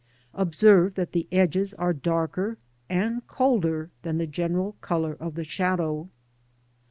Observe 0.33 0.95
that 0.95 1.11
the 1.11 1.27
edges 1.31 1.75
are 1.75 1.93
darker 1.93 2.57
and 2.89 3.27
colder 3.27 3.91
than 4.01 4.17
the 4.17 4.25
general 4.25 4.71
colour 4.81 5.13
of 5.19 5.35
the 5.35 5.43
shadow. 5.43 6.09